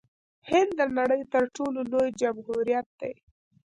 [0.49, 3.13] هند د نړۍ تر ټولو لوی جمهوریت دی.